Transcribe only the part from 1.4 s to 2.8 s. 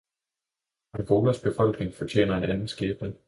befolkning fortjener en anden